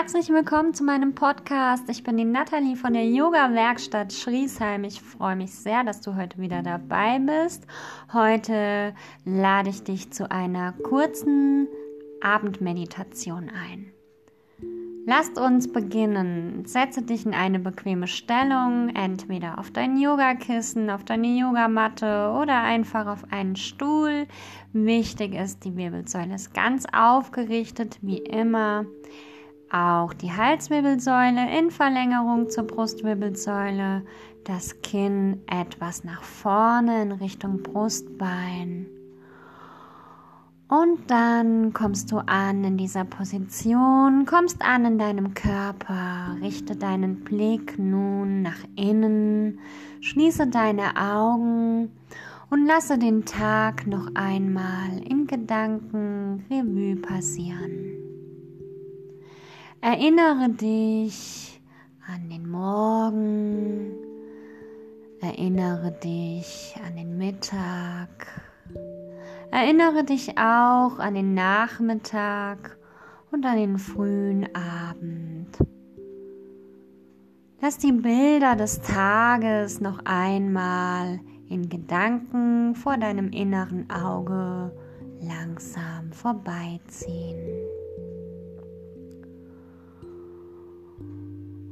Herzlich 0.00 0.28
willkommen 0.28 0.74
zu 0.74 0.84
meinem 0.84 1.16
Podcast. 1.16 1.90
Ich 1.90 2.04
bin 2.04 2.16
die 2.16 2.24
Nathalie 2.24 2.76
von 2.76 2.92
der 2.92 3.04
Yoga-Werkstatt 3.04 4.12
Schriesheim. 4.12 4.84
Ich 4.84 5.02
freue 5.02 5.34
mich 5.34 5.52
sehr, 5.52 5.82
dass 5.82 6.00
du 6.00 6.14
heute 6.14 6.38
wieder 6.38 6.62
dabei 6.62 7.18
bist. 7.18 7.66
Heute 8.12 8.94
lade 9.24 9.70
ich 9.70 9.82
dich 9.82 10.12
zu 10.12 10.30
einer 10.30 10.70
kurzen 10.84 11.66
Abendmeditation 12.20 13.50
ein. 13.50 13.92
Lasst 15.04 15.36
uns 15.36 15.72
beginnen. 15.72 16.64
Setze 16.64 17.02
dich 17.02 17.26
in 17.26 17.34
eine 17.34 17.58
bequeme 17.58 18.06
Stellung, 18.06 18.90
entweder 18.90 19.58
auf 19.58 19.72
dein 19.72 19.98
Yogakissen, 19.98 20.90
auf 20.90 21.02
deine 21.02 21.26
Yogamatte 21.26 22.32
oder 22.40 22.62
einfach 22.62 23.08
auf 23.08 23.24
einen 23.32 23.56
Stuhl. 23.56 24.28
Wichtig 24.72 25.34
ist, 25.34 25.64
die 25.64 25.76
Wirbelsäule 25.76 26.36
ist 26.36 26.54
ganz 26.54 26.86
aufgerichtet, 26.92 27.98
wie 28.00 28.18
immer. 28.18 28.86
Auch 29.70 30.14
die 30.14 30.32
Halswirbelsäule 30.32 31.58
in 31.58 31.70
Verlängerung 31.70 32.48
zur 32.48 32.64
Brustwirbelsäule, 32.64 34.02
das 34.44 34.80
Kinn 34.80 35.42
etwas 35.46 36.04
nach 36.04 36.22
vorne 36.22 37.02
in 37.02 37.12
Richtung 37.12 37.62
Brustbein. 37.62 38.86
Und 40.68 41.10
dann 41.10 41.72
kommst 41.72 42.12
du 42.12 42.18
an 42.18 42.64
in 42.64 42.76
dieser 42.78 43.04
Position, 43.04 44.24
kommst 44.26 44.62
an 44.62 44.84
in 44.84 44.98
deinem 44.98 45.34
Körper, 45.34 46.36
richte 46.42 46.76
deinen 46.76 47.24
Blick 47.24 47.78
nun 47.78 48.42
nach 48.42 48.64
innen, 48.76 49.60
schließe 50.00 50.46
deine 50.46 50.96
Augen 50.96 51.90
und 52.50 52.66
lasse 52.66 52.98
den 52.98 53.24
Tag 53.26 53.86
noch 53.86 54.14
einmal 54.14 54.98
in 55.04 55.26
Gedanken 55.26 56.44
Revue 56.50 56.96
passieren. 56.96 58.07
Erinnere 59.80 60.48
dich 60.50 61.60
an 62.12 62.28
den 62.28 62.50
Morgen, 62.50 63.92
erinnere 65.20 65.92
dich 65.92 66.74
an 66.84 66.96
den 66.96 67.16
Mittag, 67.16 68.08
erinnere 69.52 70.02
dich 70.02 70.36
auch 70.36 70.98
an 70.98 71.14
den 71.14 71.34
Nachmittag 71.34 72.76
und 73.30 73.46
an 73.46 73.56
den 73.56 73.78
frühen 73.78 74.48
Abend. 74.52 75.56
Lass 77.60 77.78
die 77.78 77.92
Bilder 77.92 78.56
des 78.56 78.80
Tages 78.80 79.80
noch 79.80 80.00
einmal 80.04 81.20
in 81.48 81.68
Gedanken 81.68 82.74
vor 82.74 82.96
deinem 82.96 83.30
inneren 83.30 83.88
Auge 83.90 84.72
langsam 85.20 86.12
vorbeiziehen. 86.12 87.77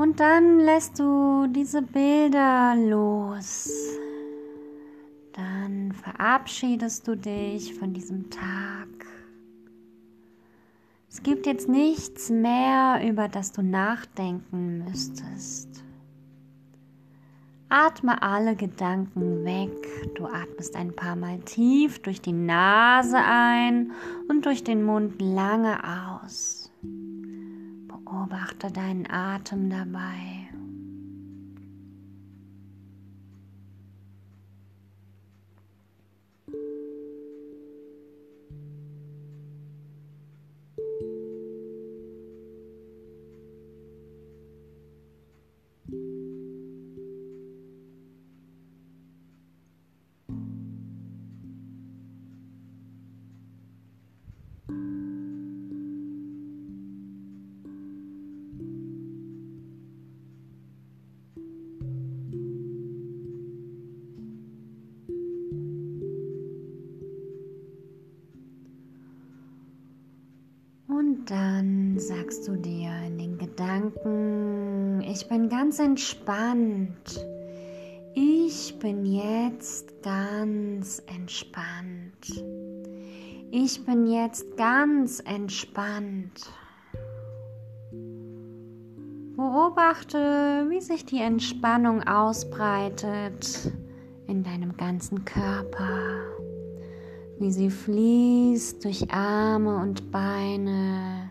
Und 0.00 0.18
dann 0.18 0.60
lässt 0.60 0.98
du 0.98 1.46
diese 1.48 1.82
Bilder 1.82 2.74
los. 2.74 3.70
Dann 5.34 5.92
verabschiedest 5.92 7.06
du 7.06 7.16
dich 7.16 7.74
von 7.74 7.92
diesem 7.92 8.30
Tag. 8.30 8.88
Es 11.10 11.22
gibt 11.22 11.44
jetzt 11.44 11.68
nichts 11.68 12.30
mehr, 12.30 13.06
über 13.06 13.28
das 13.28 13.52
du 13.52 13.60
nachdenken 13.60 14.84
müsstest. 14.84 15.84
Atme 17.68 18.22
alle 18.22 18.56
Gedanken 18.56 19.44
weg. 19.44 20.14
Du 20.14 20.24
atmest 20.24 20.76
ein 20.76 20.96
paar 20.96 21.14
Mal 21.14 21.40
tief 21.40 22.00
durch 22.00 22.22
die 22.22 22.32
Nase 22.32 23.18
ein 23.18 23.92
und 24.30 24.46
durch 24.46 24.64
den 24.64 24.82
Mund 24.82 25.20
lange 25.20 25.76
aus. 26.24 26.59
Beobachte 28.10 28.72
deinen 28.72 29.08
Atem 29.08 29.70
dabei. 29.70 30.39
Dann 71.26 71.98
sagst 71.98 72.46
du 72.48 72.56
dir 72.56 72.90
in 73.06 73.18
den 73.18 73.38
Gedanken, 73.38 75.00
ich 75.02 75.28
bin 75.28 75.48
ganz 75.48 75.78
entspannt. 75.78 77.26
Ich 78.14 78.78
bin 78.78 79.04
jetzt 79.04 80.02
ganz 80.02 81.02
entspannt. 81.06 82.44
Ich 83.50 83.84
bin 83.84 84.06
jetzt 84.06 84.56
ganz 84.56 85.20
entspannt. 85.20 86.52
Beobachte, 89.36 90.66
wie 90.68 90.80
sich 90.80 91.06
die 91.06 91.20
Entspannung 91.20 92.02
ausbreitet 92.02 93.72
in 94.26 94.42
deinem 94.42 94.76
ganzen 94.76 95.24
Körper 95.24 96.39
wie 97.40 97.50
sie 97.50 97.70
fließt 97.70 98.84
durch 98.84 99.10
Arme 99.10 99.78
und 99.78 100.10
Beine, 100.10 101.30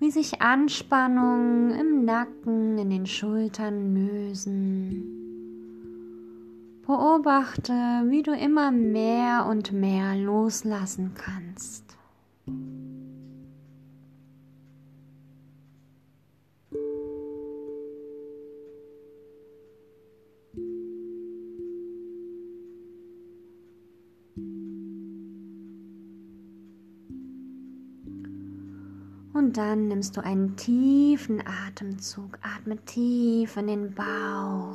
wie 0.00 0.10
sich 0.10 0.42
Anspannungen 0.42 1.70
im 1.70 2.04
Nacken, 2.04 2.76
in 2.78 2.90
den 2.90 3.06
Schultern 3.06 3.94
lösen. 3.94 5.14
Beobachte, 6.84 7.72
wie 8.08 8.22
du 8.22 8.32
immer 8.32 8.72
mehr 8.72 9.46
und 9.48 9.72
mehr 9.72 10.16
loslassen 10.16 11.12
kannst. 11.14 11.93
Und 29.44 29.58
dann 29.58 29.88
nimmst 29.88 30.16
du 30.16 30.24
einen 30.24 30.56
tiefen 30.56 31.42
Atemzug. 31.66 32.38
Atme 32.40 32.78
tief 32.86 33.58
in 33.58 33.66
den 33.66 33.94
Bauch. 33.94 34.74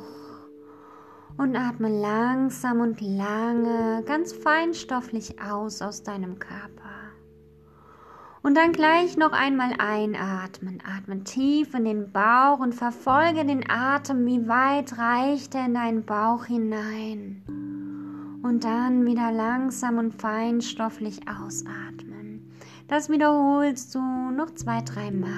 Und 1.36 1.56
atme 1.56 1.88
langsam 1.88 2.78
und 2.78 3.00
lange, 3.00 4.04
ganz 4.06 4.32
feinstofflich 4.32 5.42
aus 5.42 5.82
aus 5.82 6.04
deinem 6.04 6.38
Körper. 6.38 7.10
Und 8.42 8.56
dann 8.56 8.70
gleich 8.70 9.16
noch 9.16 9.32
einmal 9.32 9.72
einatmen. 9.78 10.80
Atme 10.86 11.24
tief 11.24 11.74
in 11.74 11.84
den 11.84 12.12
Bauch 12.12 12.60
und 12.60 12.72
verfolge 12.72 13.44
den 13.44 13.68
Atem, 13.68 14.24
wie 14.24 14.46
weit 14.46 14.96
reicht 14.96 15.56
er 15.56 15.66
in 15.66 15.74
deinen 15.74 16.04
Bauch 16.04 16.44
hinein. 16.44 17.42
Und 18.44 18.62
dann 18.62 19.04
wieder 19.04 19.32
langsam 19.32 19.98
und 19.98 20.14
feinstofflich 20.14 21.22
ausatmen. 21.28 22.09
Das 22.90 23.08
wiederholst 23.08 23.94
du 23.94 24.00
noch 24.00 24.52
zwei, 24.56 24.80
dreimal. 24.80 25.30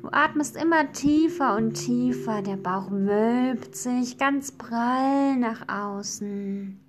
Du 0.00 0.08
atmest 0.10 0.60
immer 0.60 0.90
tiefer 0.90 1.54
und 1.54 1.74
tiefer, 1.74 2.42
der 2.42 2.56
Bauch 2.56 2.90
wölbt 2.90 3.76
sich 3.76 4.18
ganz 4.18 4.50
prall 4.50 5.36
nach 5.36 5.68
außen. 5.68 6.80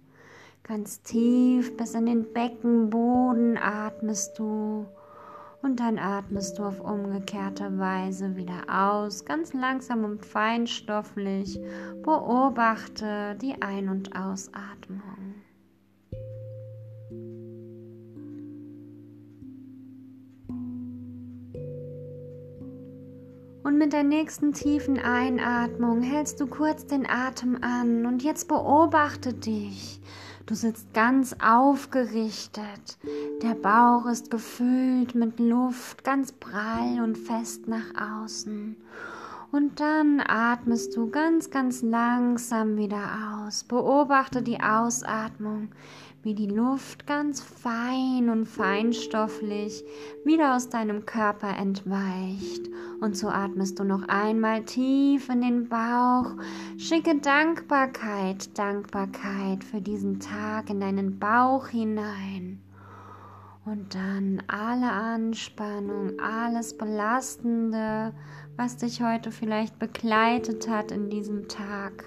Ganz 0.64 1.04
tief 1.04 1.78
bis 1.78 1.94
in 1.94 2.08
den 2.08 2.34
Beckenboden 2.34 3.60
atmest 3.60 4.40
du 4.40 4.88
und 5.62 5.80
dann 5.80 6.00
atmest 6.00 6.58
du 6.58 6.64
auf 6.64 6.80
umgekehrte 6.80 7.78
Weise 7.78 8.36
wieder 8.36 8.64
aus, 8.68 9.26
ganz 9.26 9.54
langsam 9.54 10.06
und 10.06 10.26
feinstofflich. 10.26 11.60
Beobachte 12.02 13.38
die 13.40 13.62
Ein- 13.62 13.90
und 13.90 14.16
Ausatmung. 14.16 15.36
Mit 23.80 23.94
der 23.94 24.04
nächsten 24.04 24.52
tiefen 24.52 25.00
Einatmung 25.00 26.02
hältst 26.02 26.42
du 26.42 26.48
kurz 26.48 26.86
den 26.86 27.10
Atem 27.10 27.58
an 27.62 28.06
und 28.06 28.22
jetzt 28.22 28.50
beobachte 28.50 29.34
dich. 29.34 30.02
Du 30.46 30.54
sitzt 30.54 30.94
ganz 30.94 31.34
aufgerichtet. 31.42 32.98
Der 33.42 33.54
Bauch 33.54 34.06
ist 34.06 34.32
gefüllt 34.32 35.16
mit 35.16 35.40
Luft, 35.40 36.04
ganz 36.04 36.34
prall 36.34 37.00
und 37.02 37.18
fest 37.18 37.70
nach 37.70 38.22
außen. 38.22 38.76
Und 39.54 39.80
dann 39.80 40.22
atmest 40.28 40.98
du 40.98 41.10
ganz, 41.10 41.50
ganz 41.50 41.82
langsam 41.82 42.76
wieder 42.76 43.46
aus. 43.48 43.64
Beobachte 43.64 44.42
die 44.42 44.60
Ausatmung, 44.60 45.70
wie 46.24 46.34
die 46.34 46.48
Luft 46.48 47.08
ganz 47.08 47.42
fein 47.42 48.30
und 48.30 48.46
feinstofflich 48.46 49.84
wieder 50.26 50.56
aus 50.56 50.70
deinem 50.70 51.06
Körper 51.06 51.56
entweicht. 51.58 52.70
Und 53.00 53.16
so 53.16 53.30
atmest 53.30 53.80
du 53.80 53.86
noch 53.86 54.08
einmal 54.08 54.64
tief 54.66 55.30
in 55.30 55.42
den 55.42 55.70
Bauch. 55.70 56.32
Schicke 56.78 57.16
Dankbarkeit, 57.20 58.58
Dankbarkeit 58.58 59.64
für 59.64 59.80
diesen 59.80 60.20
Tag 60.20 60.70
in 60.70 60.82
deinen 60.82 61.20
Bauch 61.20 61.68
hinein. 61.68 62.62
Und 63.66 63.94
dann 63.94 64.42
alle 64.48 64.92
Anspannung, 64.92 66.20
alles 66.20 66.76
Belastende, 66.76 68.14
was 68.58 68.78
dich 68.78 69.02
heute 69.02 69.32
vielleicht 69.32 69.80
begleitet 69.80 70.68
hat 70.68 70.92
in 70.92 71.10
diesem 71.10 71.48
Tag, 71.48 72.04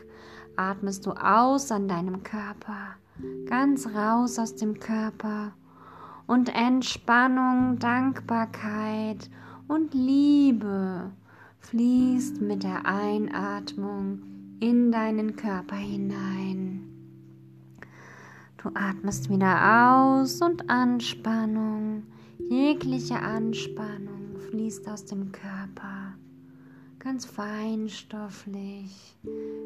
atmest 0.57 1.07
du 1.07 1.13
aus 1.13 1.71
an 1.71 1.89
deinem 1.89 2.23
Körper, 2.23 2.97
ganz 3.47 3.87
raus 3.87 4.39
aus 4.39 4.55
dem 4.57 4.79
Körper. 4.79 5.53
Und 6.27 6.55
Entspannung, 6.55 7.79
Dankbarkeit 7.79 9.29
und 9.69 9.95
Liebe 9.95 11.11
fließt 11.59 12.41
mit 12.41 12.63
der 12.63 12.87
Einatmung 12.87 14.23
in 14.61 14.93
deinen 14.93 15.37
Körper 15.37 15.77
hinein. 15.77 16.89
Du 18.63 18.71
atmest 18.75 19.29
wieder 19.29 19.91
aus 19.91 20.41
und 20.41 20.71
Anspannung, 20.71 22.05
jegliche 22.49 23.19
Anspannung 23.19 24.37
fließt 24.49 24.89
aus 24.89 25.05
dem 25.05 25.33
Körper 25.33 26.15
ganz 27.03 27.25
feinstofflich, 27.25 29.17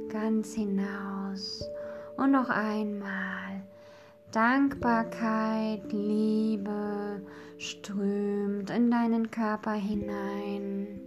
ganz 0.08 0.54
hinaus. 0.54 1.62
Und 2.16 2.32
noch 2.32 2.48
einmal. 2.48 3.62
Dankbarkeit, 4.32 5.92
Liebe 5.92 7.22
strömt 7.58 8.70
in 8.70 8.90
deinen 8.90 9.30
Körper 9.30 9.72
hinein. 9.72 11.00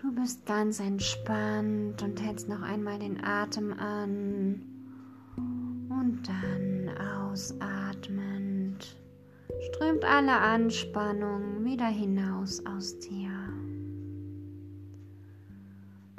Du 0.00 0.14
bist 0.14 0.46
ganz 0.46 0.78
entspannt 0.78 2.02
und 2.02 2.22
hältst 2.22 2.48
noch 2.48 2.62
einmal 2.62 2.98
den 2.98 3.22
Atem 3.24 3.72
an 3.72 4.62
und 5.88 6.28
dann 6.28 6.90
ausatmend 6.98 8.96
strömt 9.60 10.04
alle 10.04 10.36
Anspannung 10.36 11.64
wieder 11.64 11.86
hinaus 11.86 12.64
aus 12.66 12.98
dir. 12.98 13.27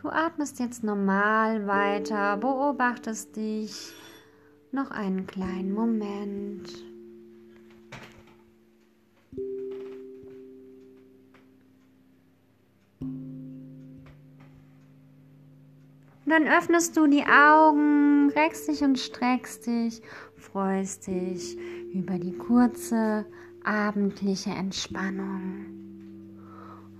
Du 0.01 0.07
atmest 0.07 0.60
jetzt 0.60 0.81
normal 0.81 1.68
weiter, 1.68 2.38
beobachtest 2.38 3.36
dich 3.36 3.92
noch 4.72 4.92
einen 4.92 5.28
kleinen 5.28 5.74
Moment. 5.74 6.69
Dann 16.25 16.48
öffnest 16.48 16.96
du 16.96 17.07
die 17.07 17.25
Augen, 17.25 18.30
reckst 18.30 18.69
dich 18.69 18.81
und 18.84 18.98
streckst 18.98 19.68
dich, 19.68 20.01
freust 20.38 21.07
dich 21.07 21.57
über 21.94 22.18
die 22.18 22.38
kurze 22.38 23.25
abendliche 23.66 24.51
Entspannung 24.51 25.66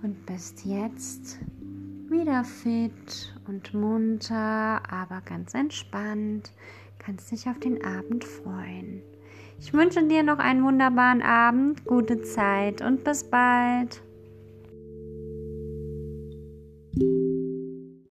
und 0.02 0.26
bist 0.26 0.66
jetzt 0.66 1.38
wieder 2.10 2.44
fit 2.44 3.34
und 3.46 3.72
munter, 3.72 4.82
aber 4.90 5.22
ganz 5.24 5.54
entspannt. 5.54 6.52
Kannst 6.98 7.30
dich 7.30 7.48
auf 7.48 7.58
den 7.58 7.84
Abend 7.84 8.24
freuen. 8.24 9.02
Ich 9.58 9.72
wünsche 9.72 10.06
dir 10.06 10.22
noch 10.22 10.38
einen 10.38 10.64
wunderbaren 10.64 11.22
Abend, 11.22 11.84
gute 11.84 12.22
Zeit 12.22 12.82
und 12.82 13.04
bis 13.04 13.24
bald. 13.24 14.02